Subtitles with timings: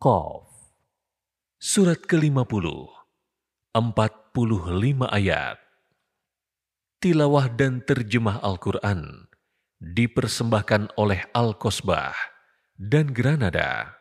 [0.00, 0.48] Qaf
[1.60, 2.88] Surat ke-50
[3.76, 5.60] 45 ayat
[7.04, 9.28] Tilawah dan terjemah Al-Quran
[9.76, 12.16] dipersembahkan oleh Al-Kosbah
[12.80, 14.00] dan Granada.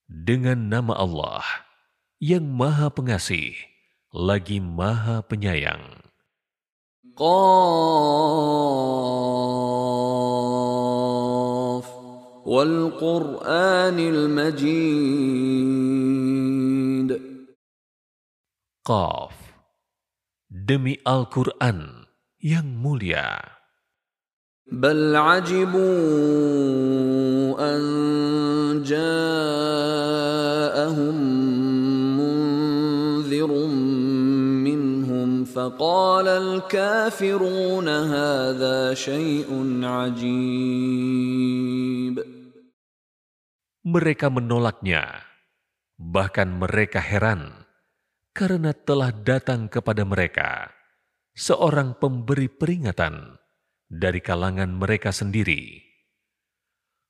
[0.09, 1.45] Dengan nama Allah
[2.17, 3.53] yang Maha Pengasih
[4.09, 5.98] lagi Maha Penyayang.
[7.18, 7.46] Qaf
[12.46, 15.50] wal Qur'anil Majid.
[18.84, 19.34] Qaf
[20.50, 22.10] Demi Al-Quran
[22.40, 23.54] yang mulia.
[24.72, 25.84] بل عجبوا
[27.60, 27.84] أن
[28.84, 29.84] جاءهم
[35.58, 39.50] فقال الكافرون هذا شيء
[39.82, 41.34] عجيب
[43.84, 45.28] Mereka menolaknya,
[46.00, 47.68] bahkan mereka heran
[48.32, 50.72] karena telah datang kepada mereka
[51.36, 53.36] seorang pemberi peringatan
[53.92, 55.84] dari kalangan mereka sendiri.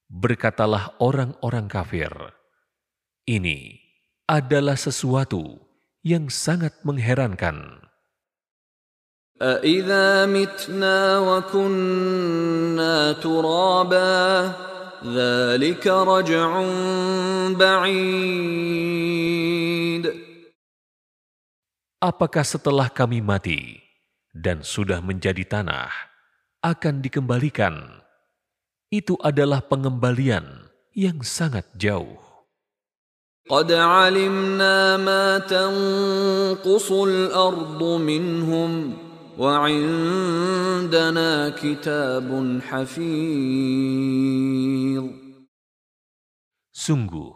[0.09, 2.11] Berkatalah orang-orang kafir,
[3.29, 3.79] ini
[4.27, 5.61] adalah sesuatu
[6.03, 7.79] yang sangat mengherankan.
[9.43, 14.53] أَإِذَا مِتْنَا وَكُنَّا تُرَابًا
[15.03, 16.49] ذَلِكَ رَجْعٌ
[17.59, 18.73] بَعِيدٌ
[22.03, 23.83] Apakah setelah kami mati
[24.31, 25.91] dan sudah menjadi tanah,
[26.63, 28.03] akan dikembalikan?
[28.87, 32.23] Itu adalah pengembalian yang sangat jauh.
[33.43, 38.71] قد علمنا ما تنقص الأرض منهم
[39.37, 40.79] وعندنا
[41.57, 42.29] كتاب
[42.61, 43.93] حفيظ
[46.73, 47.31] Sungguh,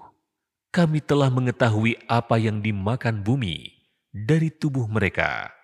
[0.73, 3.69] kami telah mengetahui apa yang dimakan bumi
[4.11, 5.55] dari tubuh mereka.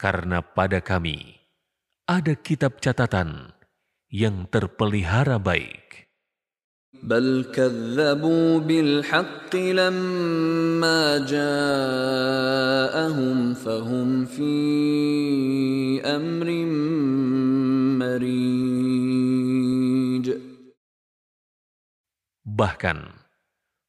[0.00, 1.36] Karena pada kami
[2.10, 3.54] ada kitab catatan
[4.10, 6.05] yang terpelihara baik.
[7.02, 12.58] بل كذبوا بالحق لما جاءهم
[13.54, 14.54] فهم في
[16.06, 16.48] أمر
[17.98, 18.92] مريج
[22.52, 22.98] Bahkan,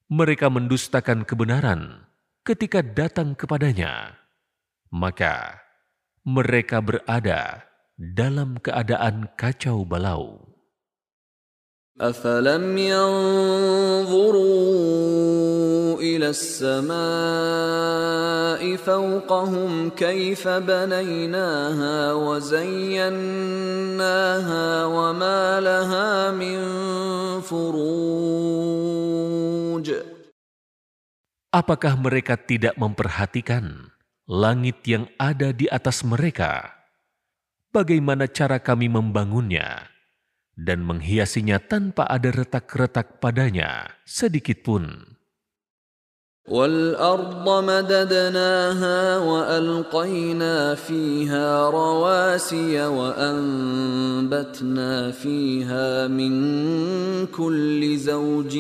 [0.08, 2.08] mereka mendustakan kebenaran
[2.48, 4.16] ketika datang kepadanya.
[4.88, 5.60] Maka,
[6.24, 7.68] mereka berada
[8.00, 10.54] dalam keadaan kacau balau.
[12.02, 13.14] أفلم ينظروا
[16.02, 16.98] إلى السماء
[18.76, 23.06] فوقهم كيف بنيناها وزيناها
[24.86, 26.60] وما لها من
[27.46, 27.94] فروج
[31.54, 33.94] Apakah mereka tidak memperhatikan
[34.26, 36.74] langit yang ada di atas mereka?
[37.70, 39.94] Bagaimana cara kami membangunnya
[40.58, 45.14] dan menghiasinya tanpa ada retak-retak padanya sedikit pun?
[46.44, 53.32] والأرض مددناها وألقينا فيها رواسي وأنبتنا
[55.12, 56.34] فيها من
[57.32, 58.58] كل زوج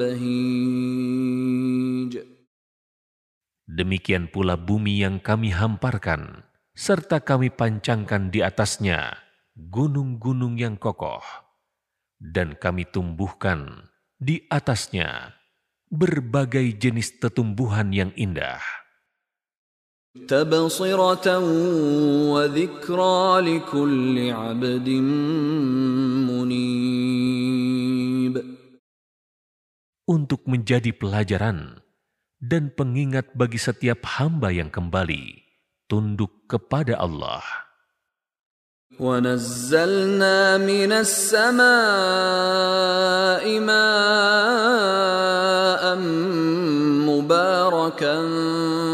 [0.00, 1.36] بهيج
[3.76, 9.20] Demikian pula bumi yang kami hamparkan, serta kami pancangkan di atasnya
[9.56, 11.24] gunung-gunung yang kokoh,
[12.20, 15.36] dan kami tumbuhkan di atasnya
[15.88, 18.60] berbagai jenis tetumbuhan yang indah.
[20.16, 21.28] تبصرة
[22.32, 24.88] وذكرى لكل عبد
[26.32, 27.36] منيب
[30.06, 31.82] Untuk menjadi pelajaran
[32.38, 35.42] dan pengingat bagi setiap hamba yang kembali
[35.90, 37.42] tunduk kepada Allah.
[38.96, 41.60] ونزلنا من السماء
[43.60, 43.84] ماء
[47.04, 48.16] مباركا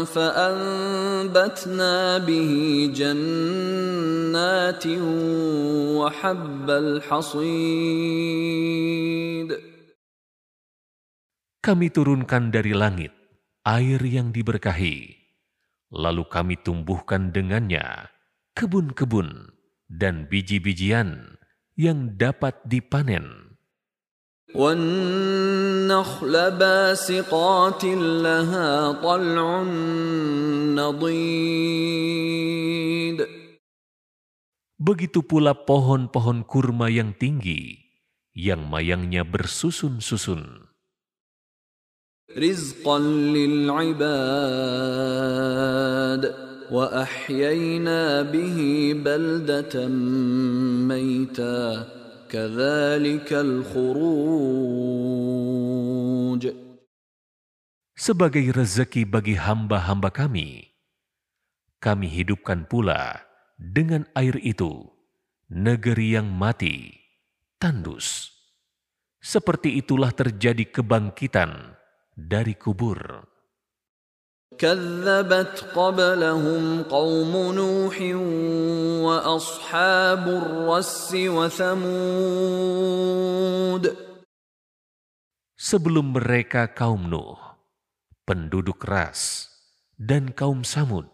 [0.03, 2.53] فأنبتنا به
[2.95, 4.85] جنات
[5.97, 8.43] وحب الحصيد
[11.63, 13.15] Kami turunkan dari langit
[13.63, 15.15] air yang diberkahi,
[15.95, 18.11] lalu kami tumbuhkan dengannya
[18.51, 19.56] kebun-kebun
[19.89, 21.37] dan biji-bijian
[21.77, 23.43] yang dapat dipanen.
[24.53, 27.83] والنخل باسقات
[28.21, 29.63] لها طلع
[30.77, 32.13] نضيد
[34.83, 37.79] Begitu pula pohon-pohon kurma yang tinggi,
[38.35, 40.69] yang mayangnya bersusun-susun.
[42.37, 44.03] رزقا للعباد
[46.71, 48.57] واحيينا به
[49.05, 49.87] بلده
[50.87, 51.87] ميتا
[52.29, 54.73] كذلك الخروج
[57.93, 60.75] Sebagai rezeki bagi hamba-hamba kami,
[61.79, 63.23] kami hidupkan pula
[63.55, 64.91] dengan air itu
[65.47, 66.99] negeri yang mati,
[67.61, 68.27] tandus.
[69.23, 71.79] Seperti itulah terjadi kebangkitan
[72.11, 73.23] dari kubur.
[74.57, 78.01] كذبت قبلهم قوم نوح
[79.03, 81.83] واصحاب الرس وثمود
[85.63, 87.39] Sebelum mereka kaum Nuh,
[88.27, 89.47] penduduk Ras,
[89.95, 91.07] dan kaum Samud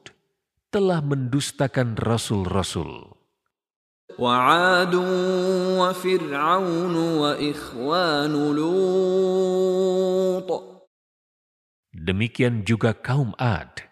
[0.74, 3.13] telah mendustakan rasul-rasul.
[4.19, 4.95] وعاد
[5.80, 10.50] وفرعون واخوان لوط
[12.04, 13.88] Demikian juga kaum Ad,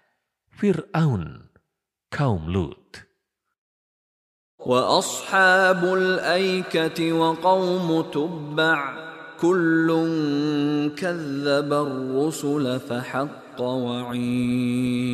[0.54, 1.50] Fir'aun,
[2.14, 3.08] kaum Lut,
[4.58, 8.80] واصحاب الايكه وقوم تبع
[9.40, 9.88] كل
[10.98, 15.08] كذب الرسل فحق وعيد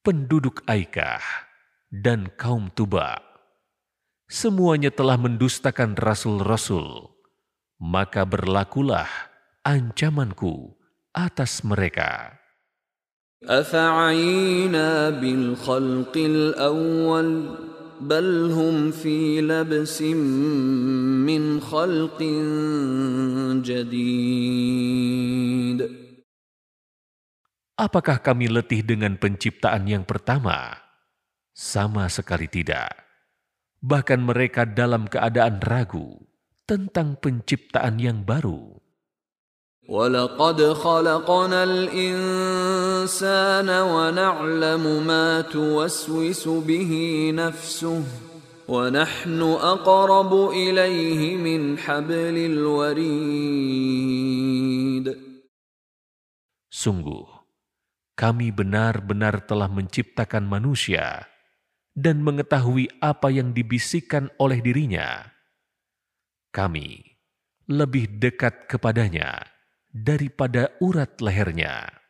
[0.00, 1.20] penduduk Aikah,
[1.92, 3.20] dan kaum Tuba.
[4.30, 7.12] Semuanya telah mendustakan rasul-rasul,
[7.76, 9.06] maka berlakulah
[9.64, 10.76] ancamanku
[11.14, 12.40] atas mereka.
[13.40, 17.28] افعينا بالخلق الاول
[18.00, 20.02] بل هم في لبس
[21.24, 22.20] من خلق
[23.64, 25.00] جديد
[27.80, 30.76] Apakah kami letih dengan penciptaan yang pertama?
[31.56, 32.92] Sama sekali tidak.
[33.80, 36.20] Bahkan mereka dalam keadaan ragu
[36.68, 38.76] tentang penciptaan yang baru.
[39.90, 43.10] ولقد خلقنا الانسان
[43.70, 46.92] ونعلم ما توسوس به
[47.34, 48.02] نفسه
[48.68, 53.50] ونحن اقرب اليه من حبل الوريد
[56.70, 57.26] Sungguh,
[58.14, 61.28] kami benar-benar telah menciptakan manusia
[61.92, 65.28] dan mengetahui apa yang dibisikkan oleh dirinya.
[66.54, 67.04] Kami
[67.68, 69.53] lebih dekat kepadanya
[69.94, 72.00] daripada urat lehernya.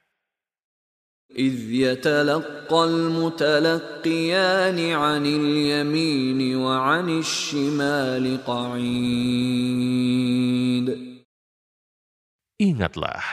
[1.31, 9.71] إذ يتلقى المتلقيان عن اليمين وعن الشمال قعيد
[12.61, 13.25] Ingatlah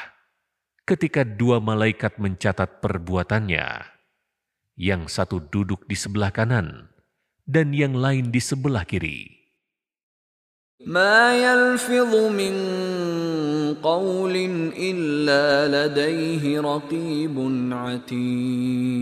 [0.88, 3.98] ketika dua malaikat mencatat perbuatannya,
[4.80, 6.88] yang satu duduk di sebelah kanan
[7.44, 9.40] dan yang lain di sebelah kiri.
[10.86, 12.56] ما يلفظ من
[13.81, 14.36] قول
[14.77, 17.36] إلا لديه رقيب
[17.74, 18.98] عتيد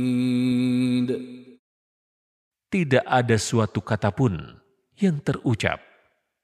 [2.65, 4.35] Tidak ada suatu kata pun
[4.99, 5.79] yang terucap,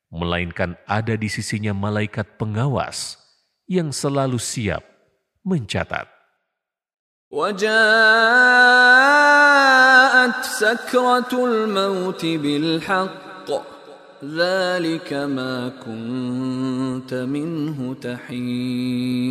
[0.08, 3.20] melainkan ada di sisinya malaikat pengawas
[3.68, 4.80] yang selalu siap
[5.44, 6.08] mencatat.
[7.32, 7.72] وجاءت
[10.44, 13.48] سكرة الموت بالحق
[14.24, 19.22] ذلك ما كنت منه تحيد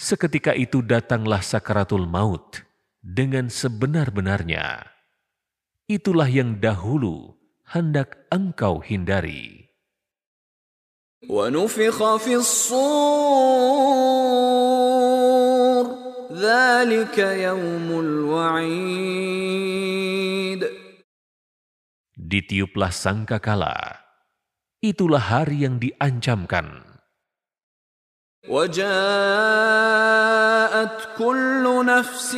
[0.00, 2.64] Seketika itu datanglah sakaratul maut
[3.04, 4.88] dengan sebenar-benarnya.
[5.84, 7.36] Itulah yang dahulu
[7.68, 9.60] hendak engkau hindari.
[11.28, 12.80] ونفخ في الصور
[16.32, 19.63] ذلك يوم الوعيد
[22.34, 24.02] Ditiuplah sangkakala.
[24.80, 26.90] Itulah hari yang diancamkan.
[28.48, 28.88] وجاءت
[31.20, 32.34] كل نفس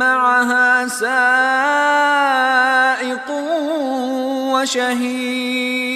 [0.00, 1.28] معها سائق
[4.56, 5.92] وشهيد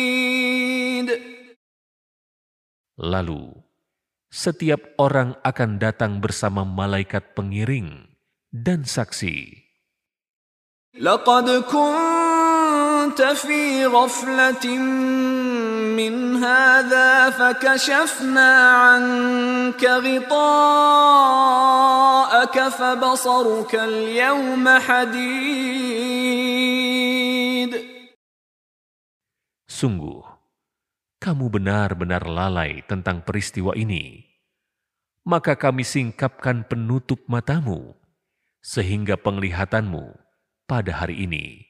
[2.97, 3.53] Lalu,
[4.33, 8.09] setiap orang akan datang bersama malaikat pengiring
[8.49, 9.65] dan saksi.
[10.97, 12.20] لقد كنت
[13.17, 14.67] في غفلة
[15.97, 20.29] من هذا فكشفنا عنك غطاءك
[22.69, 25.97] فبصرك اليوم حديد
[29.77, 30.25] Sungguh,
[31.21, 34.25] kamu benar-benar lalai tentang peristiwa ini.
[35.29, 37.93] Maka kami singkapkan penutup matamu,
[38.65, 40.17] sehingga penglihatanmu
[40.65, 41.70] pada hari ini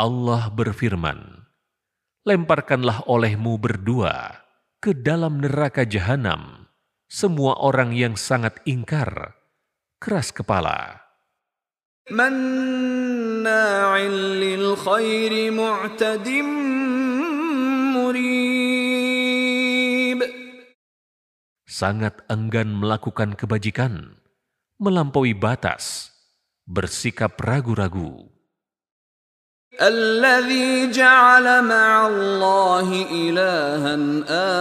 [0.00, 1.44] Allah berfirman,
[2.24, 4.40] Lemparkanlah olehmu berdua
[4.80, 6.70] ke dalam neraka jahanam
[7.12, 9.36] semua orang yang sangat ingkar,
[10.00, 11.04] keras kepala.
[21.68, 24.16] Sangat enggan melakukan kebajikan,
[24.80, 26.16] melampaui batas,
[26.64, 28.32] bersikap ragu-ragu.
[29.77, 33.95] الذي جعل مع الله إلها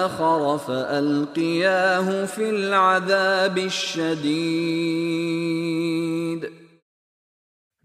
[0.05, 5.07] آخر فألقياه في العذاب الشديد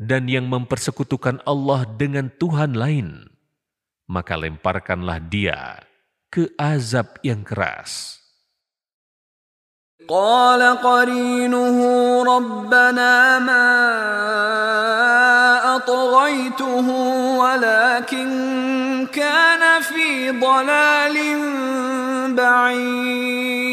[0.02, 3.30] dan yang mempersekutukan Allah dengan Tuhan lain,
[4.10, 5.86] maka lemparkanlah dia
[6.34, 8.18] ke azab yang keras.
[10.12, 11.78] قال قرينه
[12.24, 13.72] ربنا ما
[15.76, 16.88] أطغيته
[17.40, 18.30] ولكن
[19.08, 21.16] كان في ضلال
[22.36, 23.72] بعيد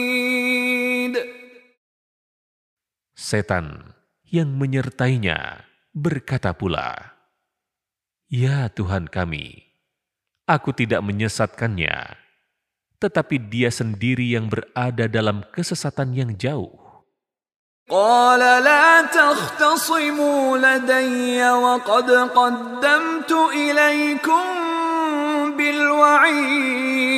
[3.19, 3.93] Setan
[4.25, 7.19] yang menyertainya berkata pula,
[8.33, 9.69] Ya Tuhan kami,
[10.49, 12.22] aku tidak menyesatkannya,
[13.03, 16.89] tetapi dia sendiri yang berada dalam kesesatan yang jauh.
[17.89, 24.45] قال لا تختصموا لدي وقد قدمت إليكم
[25.57, 27.09] بالوعيد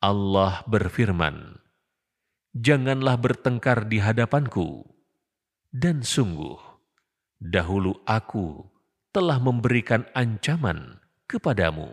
[0.00, 1.60] Allah berfirman,
[2.56, 4.82] Janganlah bertengkar di hadapanku,
[5.70, 6.56] dan sungguh,
[7.38, 8.64] dahulu aku
[9.12, 11.92] telah memberikan ancaman kepadamu.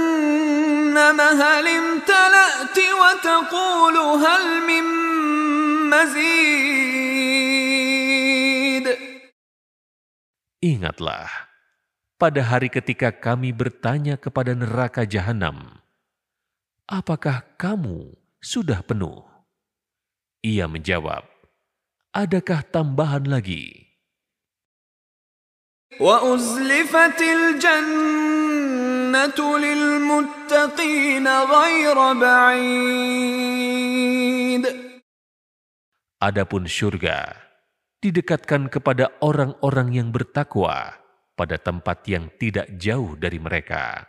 [1.36, 4.84] هل امتلأت وتقول هل من
[5.90, 6.86] مزيد
[10.66, 11.30] Ingatlah,
[12.18, 15.78] pada hari ketika kami bertanya kepada neraka jahanam,
[16.90, 19.22] apakah kamu sudah penuh?
[20.42, 21.22] Ia menjawab,
[22.10, 23.86] adakah tambahan lagi?
[25.96, 28.39] وأزلفت الجنة
[29.38, 33.46] للمتقين غير بعيد
[36.16, 37.28] Adapun syurga
[38.00, 40.96] didekatkan kepada orang-orang yang bertakwa
[41.36, 44.08] pada tempat yang tidak jauh dari mereka.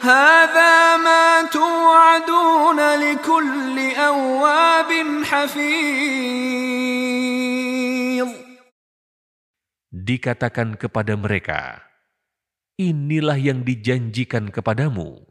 [0.00, 4.90] هذا ما توعدون لكل أواب
[5.24, 6.72] حفيظ
[9.92, 11.84] Dikatakan kepada mereka,
[12.77, 15.25] inilah yang dijanjikan kepadamu,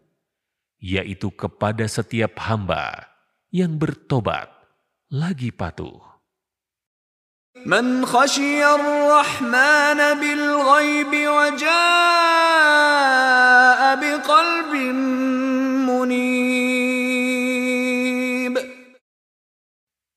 [0.83, 3.07] yaitu kepada setiap hamba
[3.55, 4.51] yang bertobat
[5.15, 6.03] lagi patuh.
[7.63, 8.83] Man khashiyar
[10.19, 12.37] bil ghaibi wa jaa
[13.97, 14.99] biqalbin
[15.87, 16.19] munib.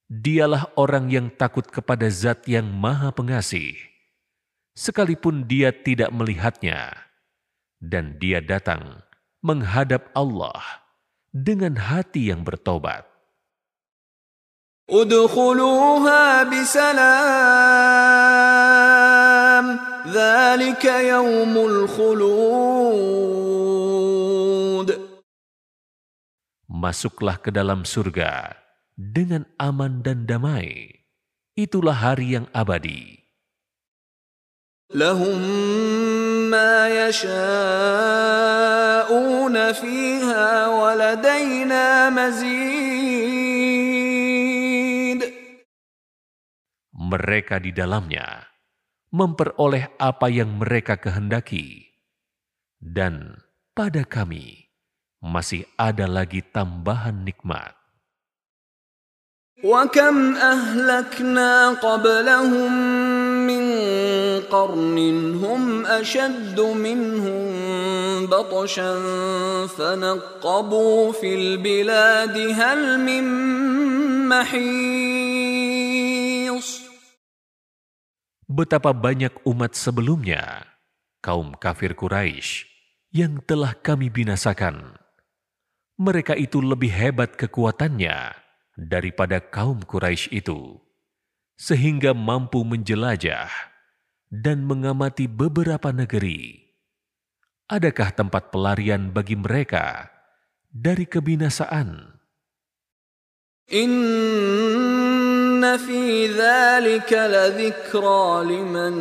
[0.09, 3.77] Dialah orang yang takut kepada zat yang maha pengasih,
[4.75, 7.08] sekalipun dia tidak melihatnya
[7.79, 9.03] dan dia datang
[9.39, 10.59] menghadap Allah
[11.31, 13.07] dengan hati yang bertobat.
[26.65, 28.55] Masuklah ke dalam surga
[28.97, 30.89] dengan aman dan damai.
[31.53, 33.19] Itulah hari yang abadi.
[36.50, 37.32] ما يشاءون
[39.72, 43.04] فيها ولدينا مزيد
[46.94, 48.48] Mereka di dalamnya
[49.14, 51.94] memperoleh apa yang mereka kehendaki,
[52.82, 53.38] dan
[53.76, 54.72] pada kami
[55.22, 57.76] masih ada lagi tambahan nikmat.
[59.64, 63.07] وكم أهلكنا قبلهم من
[64.50, 64.98] قرن
[65.44, 67.44] هم أشد منهم
[68.26, 68.92] بطشا
[69.66, 73.24] فنقبوا في البلاد هل من
[74.28, 75.84] محيص
[78.44, 80.62] Betapa banyak umat sebelumnya,
[81.18, 82.70] kaum kafir Quraisy,
[83.10, 84.94] yang telah kami binasakan.
[85.98, 88.30] Mereka itu lebih hebat kekuatannya
[88.78, 90.78] daripada kaum Quraisy itu,
[91.58, 93.67] sehingga mampu menjelajah
[94.29, 96.69] dan mengamati beberapa negeri.
[97.69, 100.09] Adakah tempat pelarian bagi mereka
[100.69, 102.17] dari kebinasaan?
[103.69, 104.01] Inna
[105.77, 108.97] fi dhalika ladhikra liman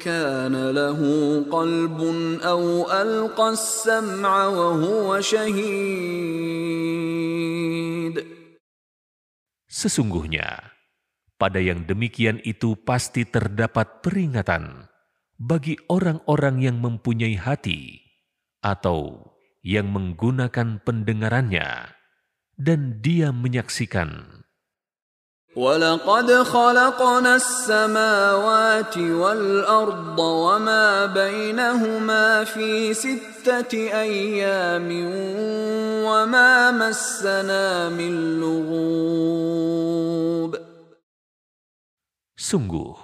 [0.00, 5.84] kana lahu qalbun aw alqa sam'a wa huwa shahid.
[9.68, 10.73] Sesungguhnya,
[11.39, 14.91] pada yang demikian itu pasti terdapat peringatan
[15.39, 18.03] bagi orang-orang yang mempunyai hati
[18.59, 19.31] atau
[19.63, 21.95] yang menggunakan pendengarannya
[22.59, 24.39] dan dia menyaksikan.
[25.55, 34.89] ولقد خلقنا السماوات والأرض وما بينهما في ستة أيام
[36.05, 39.89] وما مسنا من لغوب
[42.43, 42.95] Sungguh,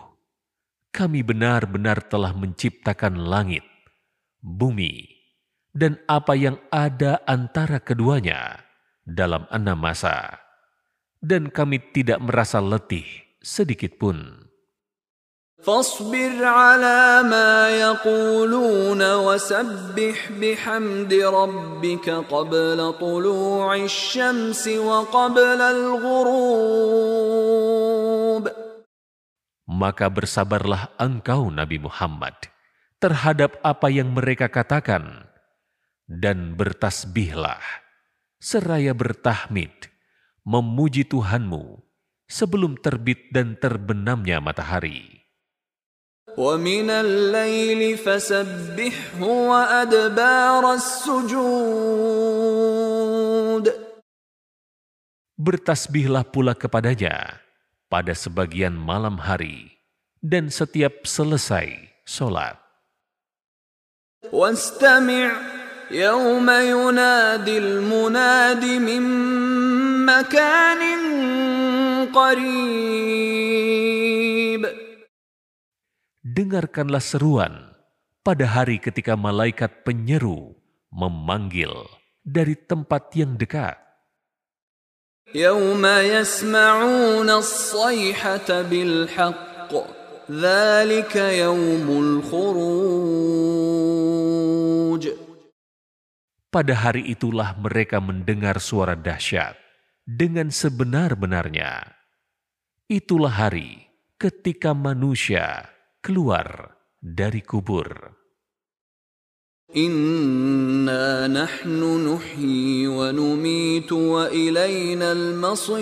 [0.95, 3.67] kami benar-benar telah menciptakan langit,
[4.39, 5.11] bumi,
[5.75, 8.63] dan apa yang ada antara keduanya
[9.03, 10.39] dalam enam masa.
[11.19, 13.05] Dan kami tidak merasa letih
[13.43, 14.45] sedikit pun.
[15.65, 27.48] فاصبر على ما يقولون وسبح بحمد ربك قبل طلوع الشمس وقبل الغروب
[29.79, 32.35] Maka bersabarlah engkau Nabi Muhammad
[32.99, 35.25] terhadap apa yang mereka katakan
[36.05, 37.63] dan bertasbihlah
[38.37, 39.73] seraya bertahmid
[40.45, 41.81] memuji Tuhanmu
[42.29, 45.15] sebelum terbit dan terbenamnya matahari.
[46.35, 51.95] ومن الليل فسبحه وأدبار السجود
[55.35, 57.43] Bertasbihlah pula kepadanya
[57.91, 59.68] pada sebagian malam hari
[60.19, 62.65] dan setiap selesai sholat.
[64.33, 65.31] واستمع
[65.91, 69.03] يوم ينادي المناد من
[70.05, 70.81] مكان
[72.09, 73.45] قريب
[76.25, 77.71] Dengarkanlah seruan
[78.25, 80.57] pada hari ketika malaikat penyeru
[80.91, 81.71] memanggil
[82.25, 83.77] dari tempat yang dekat.
[85.35, 89.98] يوم يسمعون الصيحة بالحق
[96.50, 99.58] pada hari itulah mereka mendengar suara dahsyat
[100.06, 101.82] dengan sebenar-benarnya.
[102.86, 103.90] Itulah hari
[104.22, 105.66] ketika manusia
[105.98, 108.14] keluar dari kubur.
[109.74, 115.80] Inna nahnu nuhyi wa numitu wa ilayna al-masir.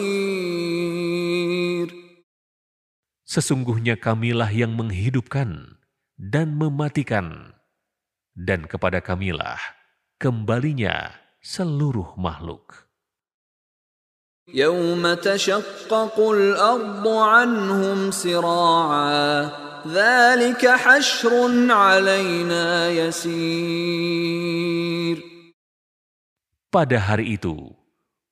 [3.27, 5.79] Sesungguhnya kamilah yang menghidupkan
[6.19, 7.55] dan mematikan,
[8.35, 9.59] dan kepada kamilah
[10.19, 12.83] kembalinya seluruh makhluk.
[14.51, 19.49] يوم تشقق الأرض عنهم سراعا
[19.87, 21.31] ذلك حشر
[21.71, 24.03] علينا يسير
[26.73, 27.69] Pada hari itu,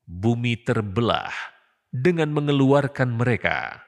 [0.10, 1.30] bumi terbelah
[1.94, 3.85] dengan mengeluarkan mereka.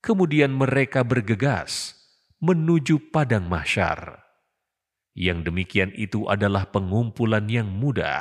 [0.00, 1.96] Kemudian mereka bergegas
[2.40, 4.22] menuju padang mahsyar.
[5.16, 8.20] Yang demikian itu adalah pengumpulan yang mudah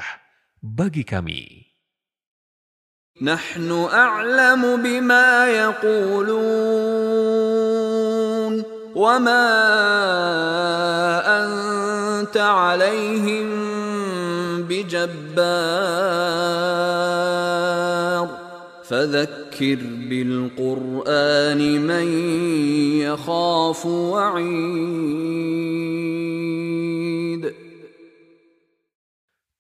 [0.64, 1.68] bagi kami.
[3.20, 6.36] Nahnu a'lamu bima yaqulun
[8.96, 9.48] wa ma
[11.24, 13.48] anta alaihim
[14.68, 16.25] bijabbar
[18.91, 19.79] فذكر
[20.11, 22.07] بالقرآن من
[23.07, 25.31] يخاف وعيد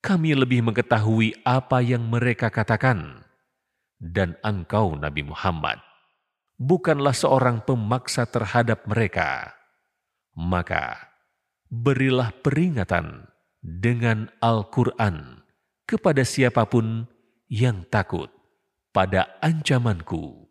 [0.00, 3.22] Kami lebih mengetahui apa yang mereka katakan.
[4.00, 5.78] Dan engkau Nabi Muhammad,
[6.58, 9.54] bukanlah seorang pemaksa terhadap mereka.
[10.34, 11.14] Maka
[11.70, 13.30] berilah peringatan
[13.62, 15.46] dengan Al-Quran
[15.86, 17.06] kepada siapapun
[17.46, 18.33] yang takut
[18.95, 20.44] pada ancamanku.